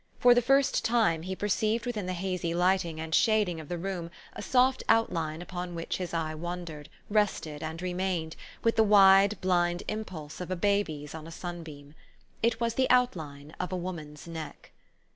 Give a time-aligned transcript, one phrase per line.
[0.19, 4.09] For the first time, he perceived within the hazy lighting and shading of the room
[4.33, 9.83] a soft outline upon which his eye wandered, rested, and remained, with the wide, blind
[9.87, 11.93] impulse of a baby's on a sunbeam.
[12.41, 14.71] It was the outline of a woman's neck.